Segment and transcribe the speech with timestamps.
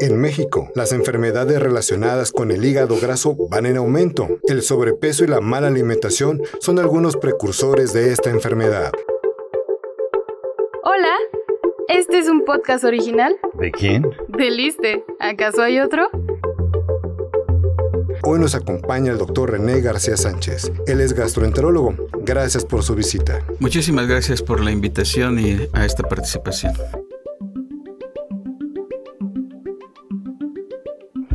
[0.00, 4.38] En México, las enfermedades relacionadas con el hígado graso van en aumento.
[4.44, 8.92] El sobrepeso y la mala alimentación son algunos precursores de esta enfermedad.
[10.84, 11.14] Hola,
[11.88, 14.10] este es un podcast original ¿De quién?
[14.28, 15.04] de Liste.
[15.18, 16.08] ¿Acaso hay otro?
[18.22, 20.72] Hoy nos acompaña el doctor René García Sánchez.
[20.86, 21.94] Él es gastroenterólogo.
[22.22, 23.40] Gracias por su visita.
[23.58, 26.72] Muchísimas gracias por la invitación y a esta participación.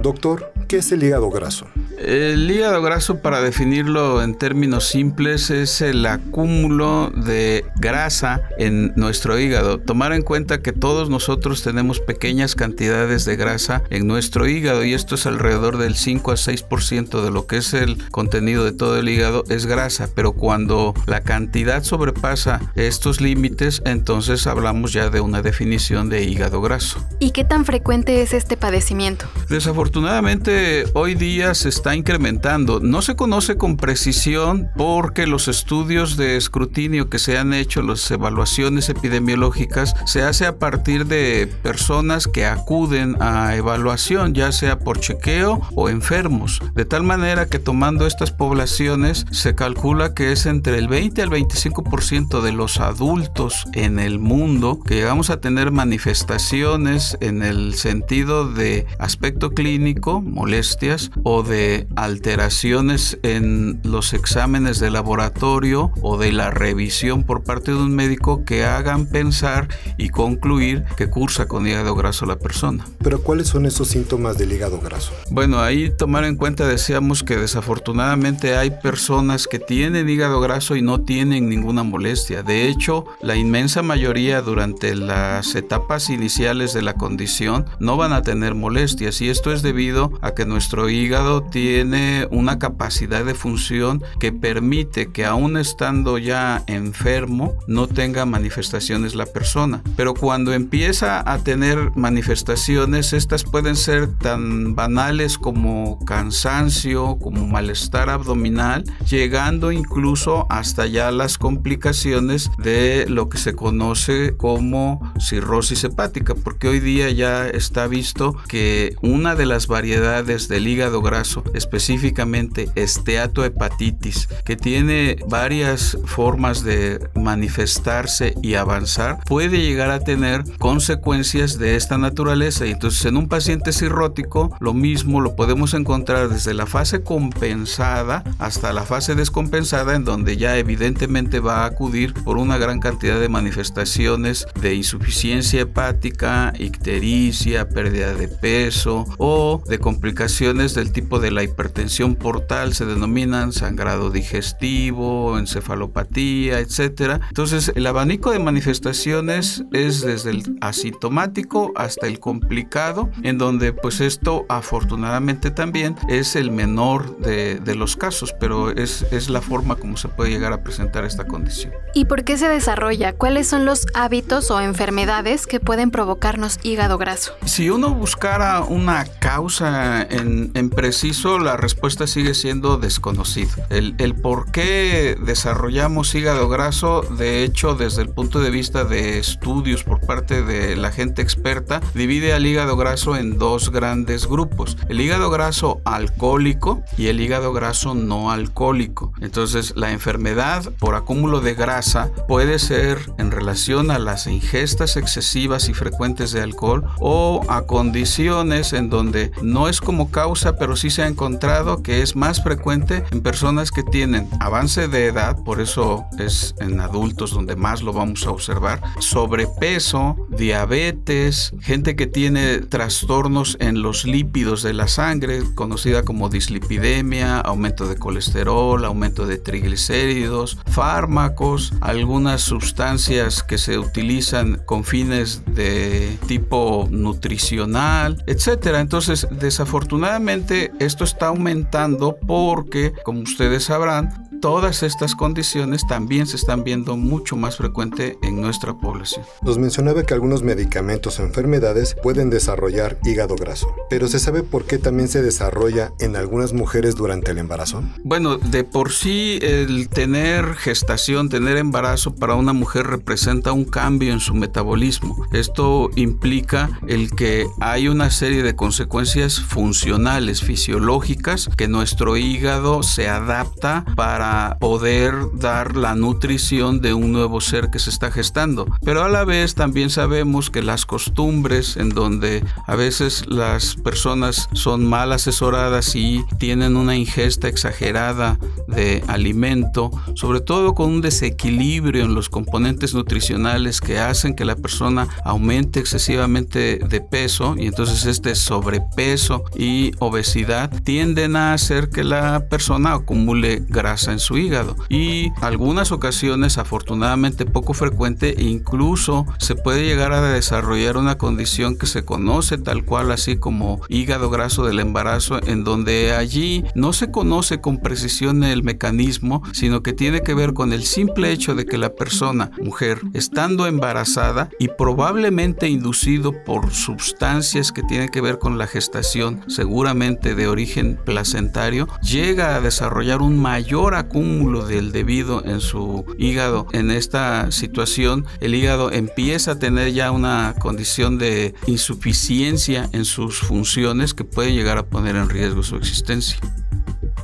[0.06, 1.66] Doctor, ¿qué es el hígado graso?
[1.98, 9.40] El hígado graso, para definirlo en términos simples, es el acúmulo de grasa en nuestro
[9.40, 9.80] hígado.
[9.80, 14.96] Tomar en cuenta que todos nosotros tenemos pequeñas cantidades de grasa en nuestro hígado y
[14.96, 18.98] esto es alrededor del 5 a 6% de lo que es el contenido de todo
[18.98, 25.22] el hígado es grasa, pero cuando la cantidad sobrepasa estos límites, entonces hablamos ya de
[25.22, 27.08] una definición de hígado graso.
[27.20, 29.28] ¿Y qué tan frecuente es este padecimiento?
[29.48, 32.80] Desafortunadamente hoy día se está incrementando.
[32.80, 38.10] No se conoce con precisión porque los estudios de escrutinio que se han hecho, las
[38.12, 45.00] evaluaciones epidemiológicas, se hace a partir de personas que acuden a evaluación, ya sea por
[45.00, 46.62] chequeo o enfermos.
[46.74, 51.30] De tal manera que tomando estas poblaciones se calcula que es entre el 20 al
[51.30, 58.52] 25% de los adultos en el mundo que vamos a tener manifestaciones en el sentido
[58.52, 66.52] de aspecto clínico, molestias o de alteraciones en los exámenes de laboratorio o de la
[66.52, 69.68] revisión por parte de un médico que hagan pensar
[69.98, 72.86] y concluir que cursa con hígado graso la persona.
[73.04, 75.14] Pero ¿cuáles son esos síntomas del hígado graso?
[75.30, 80.82] Bueno, ahí tomar en cuenta decíamos que desafortunadamente hay personas que tienen hígado graso y
[80.82, 82.44] no tienen ninguna molestia.
[82.44, 88.22] De hecho, la inmensa mayoría durante las etapas iniciales de la condición no van a
[88.22, 94.04] tener molestias y esto es debido a que nuestro hígado tiene una capacidad de función
[94.20, 99.82] que permite que aún estando ya enfermo no tenga manifestaciones la persona.
[99.96, 108.10] Pero cuando empieza a tener manifestaciones, estas pueden ser tan banales como cansancio, como malestar
[108.10, 116.36] abdominal, llegando incluso hasta ya las complicaciones de lo que se conoce como cirrosis hepática,
[116.36, 122.70] porque hoy día ya está visto que una de las variedades del hígado graso, específicamente
[122.76, 131.76] esteatohepatitis, que tiene varias formas de manifestarse y avanzar, puede llegar a tener consecuencias de
[131.76, 132.66] esta naturaleza.
[132.66, 138.24] Y entonces en un paciente cirrótico lo mismo lo podemos encontrar desde la fase compensada
[138.40, 143.20] hasta la fase descompensada en donde ya evidentemente va a acudir por una gran cantidad
[143.20, 151.32] de manifestaciones de insuficiencia hepática, ictericia, pérdida de peso o de complicaciones del tipo de
[151.32, 157.20] la hipertensión portal, se denominan sangrado digestivo, encefalopatía, etc.
[157.28, 164.02] Entonces el abanico de manifestaciones es desde el asintomático hasta el complicado, en donde pues
[164.02, 169.76] esto afortunadamente también es el menor de, de los casos, pero es, es la forma
[169.76, 171.74] como se puede llegar a presentar esta condición.
[171.94, 173.14] ¿Y por qué se desarrolla?
[173.14, 177.34] ¿Cuáles son los hábitos o enfermedades que pueden provocarnos hígado graso?
[177.46, 183.68] Si uno buscara una causa en, en preciso, la respuesta sigue siendo desconocida.
[183.70, 189.20] El, el, por qué desarrollamos hígado graso, de hecho, desde el punto de vista de
[189.20, 194.78] estudios por parte de la gente experta, divide al hígado graso en dos grandes grupos.
[194.90, 199.14] El hígado graso alcohólico y el hígado graso no alcohólico.
[199.22, 205.70] Entonces, la enfermedad por acúmulo de grasa puede ser en relación a las ingestas excesivas
[205.70, 210.90] y frecuentes de alcohol o a condiciones en donde no es como causa, pero sí
[210.90, 215.62] se ha encontrado que es más frecuente en personas que tienen avance de edad, por
[215.62, 222.60] eso es en adultos donde más lo vamos a observar, sobrepeso, diabetes, gente que tiene
[222.60, 229.38] trastornos en los lípidos de la sangre, conocida como dislipidemia, aumento de colesterol, aumento de
[229.38, 238.80] triglicéridos, fármacos, algunas sustancias que se utilizan con fines de tipo nutricional, etcétera.
[238.80, 246.64] Entonces, desafortunadamente, esto está aumentando porque, como ustedes sabrán, todas estas condiciones también se están
[246.64, 249.26] viendo mucho más frecuente en nuestra población.
[249.42, 254.66] Nos mencionaba que algunos medicamentos o enfermedades pueden desarrollar hígado graso, pero ¿se sabe por
[254.66, 257.84] qué también se desarrolla en algunas mujeres durante el embarazo?
[258.04, 264.14] Bueno, de por sí el tener gestación, tener embarazo para una mujer representa un cambio
[264.14, 265.26] en su metabolismo.
[265.32, 273.08] Esto implica el que hay una serie de consecuencias funcionales, fisiológicas, que nuestro hígado se
[273.08, 274.25] adapta para
[274.60, 278.66] poder dar la nutrición de un nuevo ser que se está gestando.
[278.84, 284.50] Pero a la vez también sabemos que las costumbres en donde a veces las personas
[284.54, 292.04] son mal asesoradas y tienen una ingesta exagerada de alimento, sobre todo con un desequilibrio
[292.04, 298.06] en los componentes nutricionales que hacen que la persona aumente excesivamente de peso y entonces
[298.06, 304.76] este sobrepeso y obesidad tienden a hacer que la persona acumule grasa en su hígado.
[304.90, 311.86] Y algunas ocasiones afortunadamente poco frecuente incluso se puede llegar a desarrollar una condición que
[311.86, 317.12] se conoce tal cual así como hígado graso del embarazo en donde allí no se
[317.12, 321.66] conoce con precisión el mecanismo sino que tiene que ver con el simple hecho de
[321.66, 328.40] que la persona mujer estando embarazada y probablemente inducido por sustancias que tienen que ver
[328.40, 335.44] con la gestación seguramente de origen placentario llega a desarrollar un mayor acúmulo del debido
[335.46, 341.54] en su hígado en esta situación el hígado empieza a tener ya una condición de
[341.68, 346.38] insuficiencia en sus funciones que puede llegar a poner en riesgo su existencia.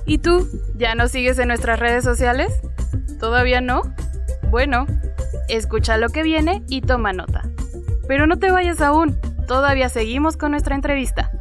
[0.05, 0.47] ¿Y tú?
[0.75, 2.51] ¿Ya nos sigues en nuestras redes sociales?
[3.19, 3.81] ¿Todavía no?
[4.49, 4.87] Bueno,
[5.47, 7.43] escucha lo que viene y toma nota.
[8.07, 9.17] Pero no te vayas aún,
[9.47, 11.31] todavía seguimos con nuestra entrevista.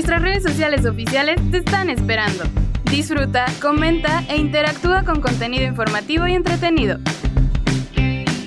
[0.00, 2.44] Nuestras redes sociales oficiales te están esperando.
[2.84, 6.98] Disfruta, comenta e interactúa con contenido informativo y entretenido.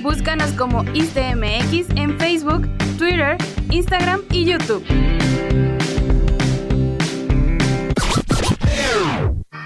[0.02, 2.68] Búscanos como ISTMX en Facebook,
[2.98, 3.38] Twitter,
[3.70, 4.84] Instagram y YouTube.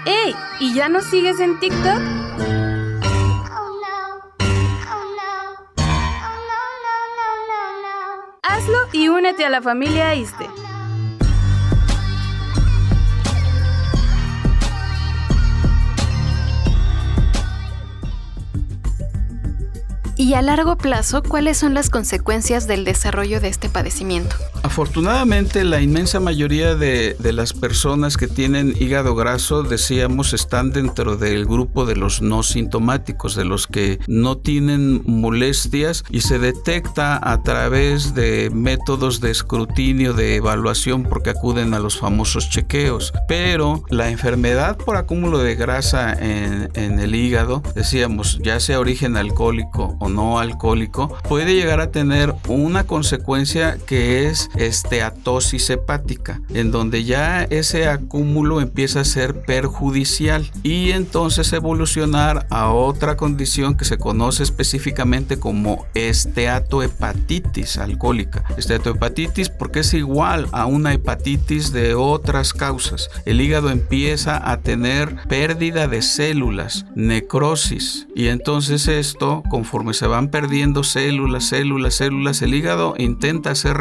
[0.04, 0.34] ¡Ey!
[0.60, 2.02] ¿Y ya nos sigues en TikTok?
[8.42, 10.67] Hazlo y únete a la familia ISTE.
[20.28, 24.36] Y a largo plazo, ¿cuáles son las consecuencias del desarrollo de este padecimiento?
[24.68, 31.16] Afortunadamente, la inmensa mayoría de, de, las personas que tienen hígado graso, decíamos, están dentro
[31.16, 37.18] del grupo de los no sintomáticos, de los que no tienen molestias y se detecta
[37.18, 43.14] a través de métodos de escrutinio, de evaluación, porque acuden a los famosos chequeos.
[43.26, 49.16] Pero la enfermedad por acúmulo de grasa en, en el hígado, decíamos, ya sea origen
[49.16, 56.70] alcohólico o no alcohólico, puede llegar a tener una consecuencia que es esteatosis hepática, en
[56.70, 63.84] donde ya ese acúmulo empieza a ser perjudicial y entonces evolucionar a otra condición que
[63.84, 68.44] se conoce específicamente como esteatohepatitis alcohólica.
[68.56, 73.10] Esteatohepatitis porque es igual a una hepatitis de otras causas.
[73.24, 80.28] El hígado empieza a tener pérdida de células, necrosis y entonces esto conforme se van
[80.28, 83.76] perdiendo células, células, células, el hígado intenta hacer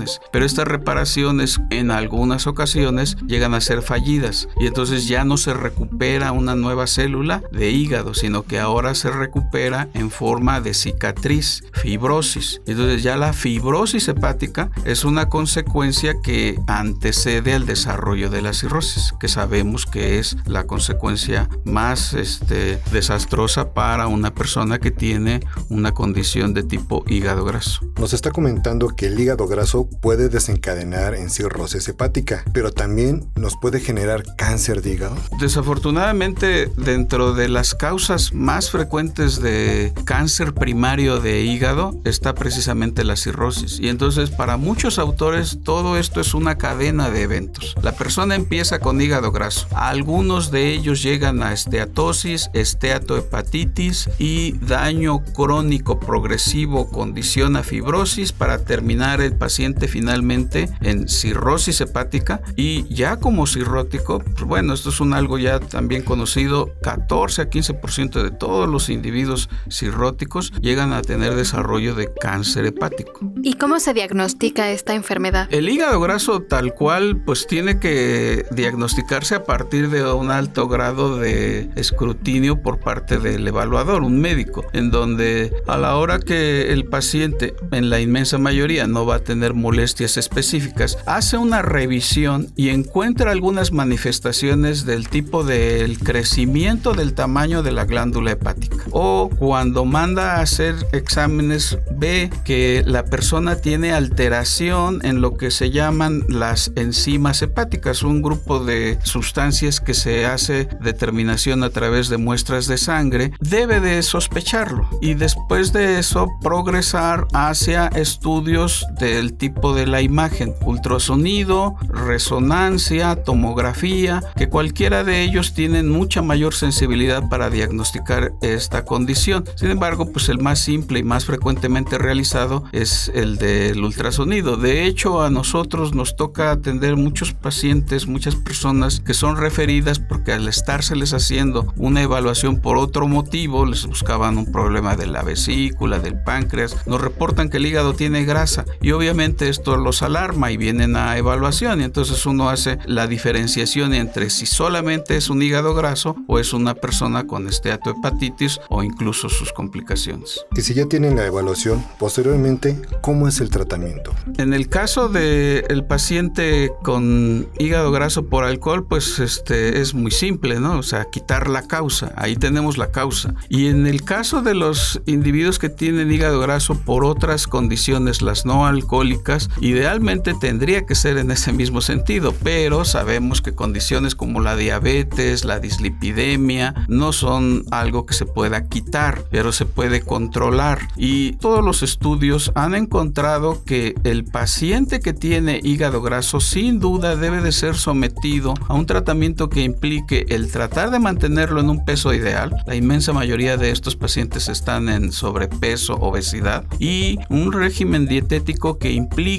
[0.00, 5.36] reparaciones, pero estas reparaciones en algunas ocasiones llegan a ser fallidas y entonces ya no
[5.36, 10.74] se recupera una nueva célula de hígado, sino que ahora se recupera en forma de
[10.74, 12.60] cicatriz, fibrosis.
[12.66, 19.14] Entonces ya la fibrosis hepática es una consecuencia que antecede al desarrollo de la cirrosis,
[19.18, 25.92] que sabemos que es la consecuencia más este, desastrosa para una persona que tiene una
[25.92, 27.80] condición de tipo hígado graso.
[27.98, 33.56] Nos está comentando que el hígado graso puede desencadenar en cirrosis hepática, pero también nos
[33.56, 35.16] puede generar cáncer de hígado.
[35.40, 43.16] Desafortunadamente, dentro de las causas más frecuentes de cáncer primario de hígado está precisamente la
[43.16, 43.78] cirrosis.
[43.80, 47.74] Y entonces para muchos autores todo esto es una cadena de eventos.
[47.82, 49.66] La persona empieza con hígado graso.
[49.74, 59.20] Algunos de ellos llegan a esteatosis, esteatohepatitis y daño crónico progresivo condiciona fibrosis para terminar
[59.20, 65.14] el paciente finalmente en cirrosis hepática y ya como cirrótico, pues bueno, esto es un
[65.14, 71.34] algo ya también conocido, 14 a 15% de todos los individuos cirróticos llegan a tener
[71.34, 73.20] desarrollo de cáncer hepático.
[73.42, 75.48] ¿Y cómo se diagnostica esta enfermedad?
[75.50, 81.16] El hígado graso tal cual pues tiene que diagnosticarse a partir de un alto grado
[81.18, 86.84] de escrutinio por parte del evaluador, un médico, en donde a la hora que el
[86.84, 92.70] paciente en la inmensa mayoría no va a tener molestias específicas, hace una revisión y
[92.70, 98.78] encuentra algunas manifestaciones del tipo del crecimiento del tamaño de la glándula hepática.
[98.90, 105.52] O cuando manda a hacer exámenes ve que la persona tiene alteración en lo que
[105.52, 112.08] se llaman las enzimas hepáticas, un grupo de sustancias que se hace determinación a través
[112.08, 119.34] de muestras de sangre, debe de sospecharlo y después de eso progresar hacia estudios del
[119.34, 127.28] tipo de la imagen, ultrasonido, resonancia, tomografía, que cualquiera de ellos tienen mucha mayor sensibilidad
[127.28, 129.44] para diagnosticar esta condición.
[129.54, 134.56] Sin embargo, pues el más simple y más frecuentemente realizado es el del ultrasonido.
[134.56, 140.32] De hecho, a nosotros nos toca atender muchos pacientes, muchas personas que son referidas porque
[140.32, 145.98] al estárseles haciendo una evaluación por otro motivo, les buscaban un problema de la vesícula,
[145.98, 150.56] del páncreas, nos reportan que el hígado tiene grasa y obviamente esto los alarma y
[150.56, 155.74] vienen a evaluación y entonces uno hace la diferenciación entre si solamente es un hígado
[155.74, 160.44] graso o es una persona con esteatohepatitis o incluso sus complicaciones.
[160.56, 164.14] Y si ya tienen la evaluación, posteriormente, ¿cómo es el tratamiento?
[164.38, 170.10] En el caso del el paciente con hígado graso por alcohol, pues este es muy
[170.10, 170.78] simple, ¿no?
[170.78, 173.34] O sea, quitar la causa, ahí tenemos la causa.
[173.48, 178.46] Y en el caso de los individuos que tienen hígado graso por otras condiciones, las
[178.46, 184.40] no alcohólicas, idealmente tendría que ser en ese mismo sentido, pero sabemos que condiciones como
[184.40, 190.88] la diabetes, la dislipidemia, no son algo que se pueda quitar, pero se puede controlar.
[190.96, 197.16] Y todos los estudios han encontrado que el paciente que tiene hígado graso sin duda
[197.16, 201.84] debe de ser sometido a un tratamiento que implique el tratar de mantenerlo en un
[201.84, 202.54] peso ideal.
[202.66, 208.92] La inmensa mayoría de estos pacientes están en sobrepeso, obesidad y un régimen dietético que
[208.92, 209.29] implique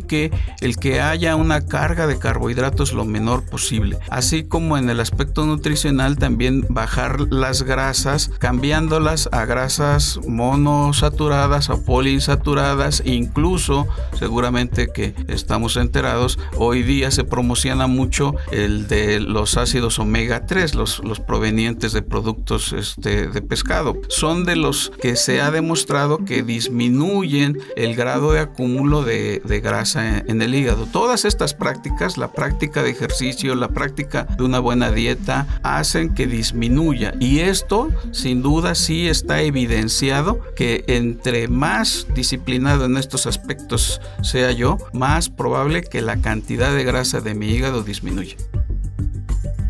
[0.62, 3.98] el que haya una carga de carbohidratos lo menor posible.
[4.10, 11.84] Así como en el aspecto nutricional también bajar las grasas cambiándolas a grasas monosaturadas o
[11.84, 20.00] poliinsaturadas incluso seguramente que estamos enterados hoy día se promociona mucho el de los ácidos
[20.00, 25.42] omega 3 los, los provenientes de productos este, de pescado son de los que se
[25.42, 30.86] ha demostrado que disminuyen el grado de acúmulo de, de grasa en, en el hígado
[30.86, 36.28] todas estas prácticas la práctica de ejercicio la práctica de una buena dieta hacen que
[36.28, 44.02] disminuya y esto sin duda sí está evidenciado que entre más disciplinado en estos aspectos
[44.22, 48.36] sea yo, más probable que la cantidad de grasa de mi hígado disminuya.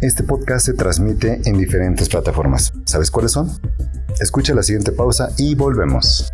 [0.01, 2.73] Este podcast se transmite en diferentes plataformas.
[2.85, 3.51] ¿Sabes cuáles son?
[4.19, 6.31] Escucha la siguiente pausa y volvemos.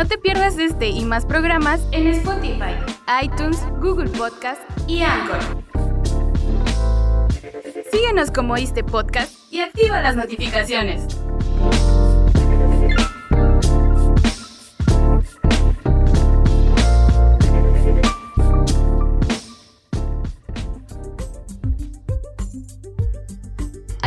[0.00, 2.72] No te pierdas este y más programas en Spotify,
[3.22, 5.62] iTunes, Google Podcast y Anchor.
[7.92, 11.19] Síguenos como este podcast y activa las notificaciones.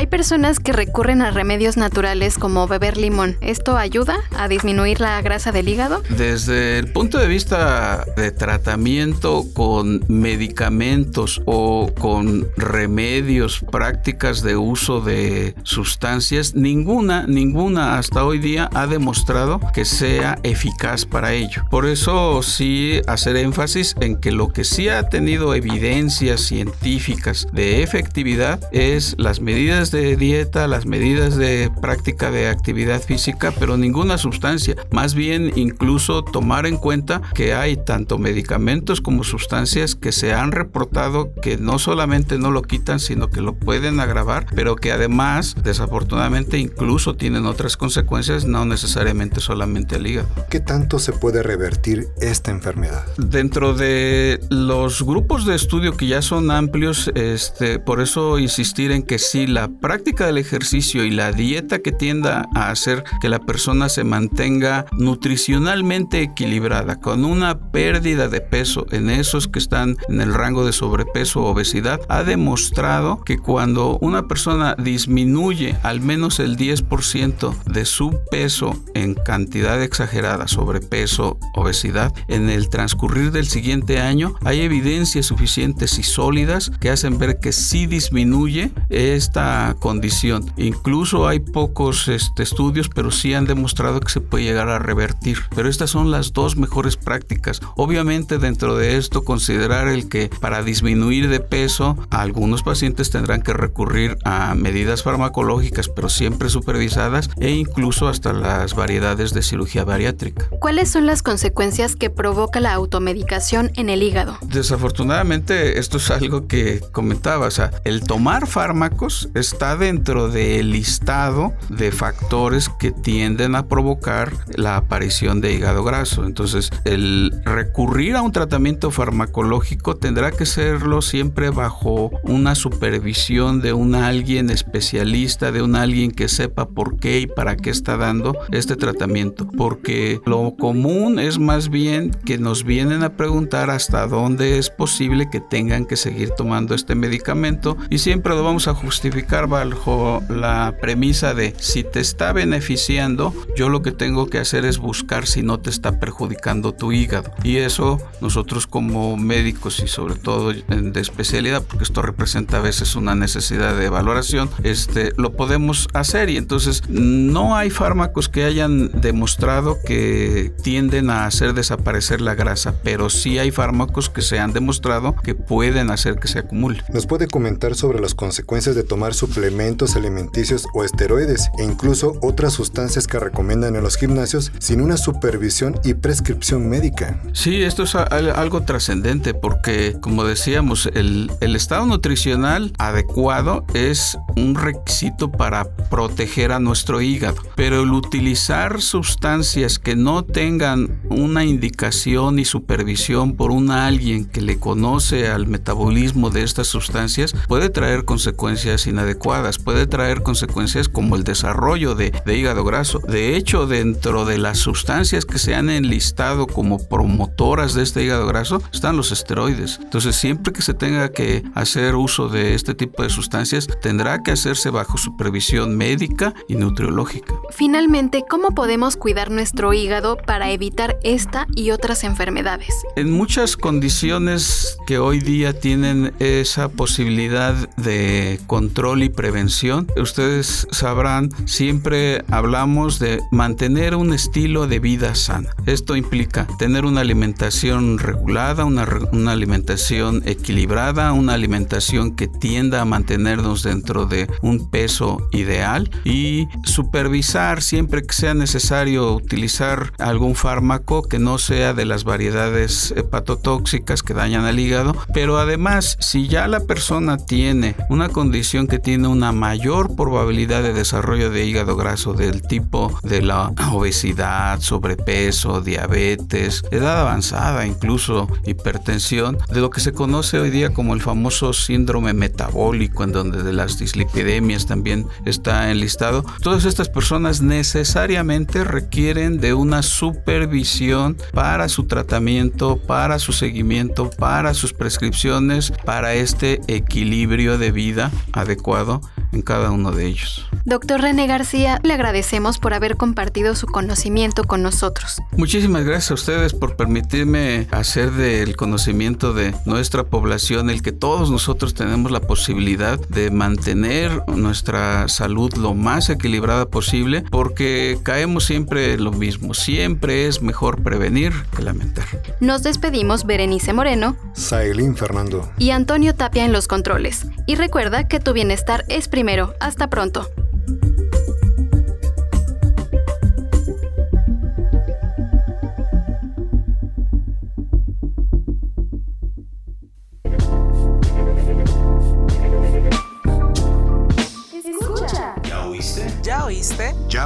[0.07, 3.37] Personas que recurren a remedios naturales como beber limón.
[3.41, 6.03] ¿Esto ayuda a disminuir la grasa del hígado?
[6.09, 15.01] Desde el punto de vista de tratamiento con medicamentos o con remedios, prácticas de uso
[15.01, 21.63] de sustancias, ninguna, ninguna hasta hoy día ha demostrado que sea eficaz para ello.
[21.69, 27.83] Por eso sí hacer énfasis en que lo que sí ha tenido evidencias científicas de
[27.83, 34.17] efectividad es las medidas de dieta, las medidas de práctica de actividad física, pero ninguna
[34.17, 34.75] sustancia.
[34.91, 40.51] Más bien incluso tomar en cuenta que hay tanto medicamentos como sustancias que se han
[40.51, 45.55] reportado que no solamente no lo quitan, sino que lo pueden agravar, pero que además,
[45.63, 50.27] desafortunadamente, incluso tienen otras consecuencias, no necesariamente solamente al hígado.
[50.49, 53.05] ¿Qué tanto se puede revertir esta enfermedad?
[53.17, 59.03] Dentro de los grupos de estudio que ya son amplios, este, por eso insistir en
[59.03, 63.39] que si la práctica del ejercicio y la dieta que tienda a hacer que la
[63.39, 70.21] persona se mantenga nutricionalmente equilibrada, con una pérdida de peso en esos que están en
[70.21, 76.39] el rango de sobrepeso o obesidad, ha demostrado que cuando una persona disminuye al menos
[76.39, 83.99] el 10% de su peso en cantidad exagerada, sobrepeso, obesidad, en el transcurrir del siguiente
[83.99, 90.51] año, hay evidencias suficientes y sólidas que hacen ver que sí disminuye esta condición.
[90.57, 95.39] Incluso hay pocos este, estudios, pero sí han demostrado que se puede llegar a revertir.
[95.55, 97.61] Pero estas son las dos mejores prácticas.
[97.75, 103.53] Obviamente dentro de esto considerar el que para disminuir de peso algunos pacientes tendrán que
[103.53, 110.47] recurrir a medidas farmacológicas, pero siempre supervisadas e incluso hasta las variedades de cirugía bariátrica.
[110.59, 114.37] ¿Cuáles son las consecuencias que provoca la automedicación en el hígado?
[114.41, 121.53] Desafortunadamente esto es algo que comentaba, o sea, el tomar fármacos está dentro del listado
[121.69, 126.25] de factores que tienden a provocar la aparición de hígado graso.
[126.25, 133.73] Entonces, el recurrir a un tratamiento farmacológico tendrá que serlo siempre bajo una supervisión de
[133.73, 138.35] un alguien especialista, de un alguien que sepa por qué y para qué está dando
[138.51, 139.47] este tratamiento.
[139.55, 145.29] Porque lo común es más bien que nos vienen a preguntar hasta dónde es posible
[145.29, 150.75] que tengan que seguir tomando este medicamento y siempre lo vamos a justificar bajo la
[150.81, 155.43] premisa de si te está beneficiando, yo lo que tengo que hacer es buscar si
[155.43, 157.31] no te está perjudicando tu hígado.
[157.43, 162.95] Y eso nosotros como médicos y sobre todo de especialidad, porque esto representa a veces
[162.95, 168.89] una necesidad de valoración, este, lo podemos hacer y entonces no hay fármacos que hayan
[169.01, 174.53] demostrado que tienden a hacer desaparecer la grasa, pero sí hay fármacos que se han
[174.53, 176.83] demostrado que pueden hacer que se acumule.
[176.93, 182.53] ¿Nos puede comentar sobre las consecuencias de tomar suplementos alimenticios o esteroides e incluso otras
[182.53, 187.19] sustancias que recomiendan en los gimnasios sin una supervisión y prescripción médica?
[187.33, 194.55] Sí, esto es algo trascendente porque, como decíamos, el, el estado nutricional adecuado es un
[194.55, 202.37] requisito para proteger a nuestro hígado, pero el utilizar sustancias que no tengan una indicación
[202.37, 208.05] y supervisión por un alguien que le conoce al metabolismo de estas sustancias puede traer
[208.05, 209.22] consecuencias inadecuadas,
[209.63, 212.99] puede traer consecuencias como el desarrollo de, de hígado graso.
[212.99, 218.27] De hecho, dentro de las sustancias que se han enlistado como promotoras de este hígado
[218.27, 219.79] graso están los esteroides.
[219.81, 224.31] Entonces, siempre que se tenga que hacer uso de este tipo de sustancias, tendrá que
[224.31, 227.33] hacerse bajo supervisión médica y nutriológica.
[227.51, 232.73] Finalmente, ¿cómo podemos cuidar nuestro hígado para evitar esta y otras enfermedades?
[232.95, 241.29] En muchas condiciones que hoy día tienen esa posibilidad de control y prevención, ustedes sabrán,
[241.45, 245.49] siempre hablamos de mantener un estilo de vida sana.
[245.65, 252.85] Esto implica tener una alimentación regulada, una, una alimentación equilibrada, una alimentación que tienda a
[252.85, 261.03] mantenernos dentro de un peso ideal y supervisar siempre que sea necesario utilizar algún fármaco
[261.03, 266.47] que no sea de las variedades hepatotóxicas que dañan al hígado, pero además si ya
[266.47, 272.13] la persona tiene una condición que tiene una mayor probabilidad de desarrollo de hígado graso
[272.13, 279.93] del tipo de la obesidad, sobrepeso, diabetes, edad avanzada, incluso hipertensión, de lo que se
[279.93, 285.71] conoce hoy día como el famoso síndrome metabólico, en donde de las dislipidemias también está
[285.71, 286.23] enlistado.
[286.41, 294.53] Todas estas personas necesariamente requieren de una supervisión para su tratamiento, para su seguimiento, para
[294.53, 298.92] sus prescripciones, para este equilibrio de vida adecuado
[299.31, 300.45] en cada uno de ellos.
[300.65, 305.21] Doctor René García, le agradecemos por haber compartido su conocimiento con nosotros.
[305.35, 311.31] Muchísimas gracias a ustedes por permitirme hacer del conocimiento de nuestra población el que todos
[311.31, 318.93] nosotros tenemos la posibilidad de mantener nuestra salud lo más equilibrada posible porque caemos siempre
[318.93, 319.53] en lo mismo.
[319.53, 322.05] Siempre es mejor prevenir que lamentar.
[322.39, 327.25] Nos despedimos Berenice Moreno, Sailín Fernando y Antonio Tapia en los controles.
[327.47, 329.53] Y recuerda que tu bienestar es primero primero.
[329.61, 330.29] Hasta pronto.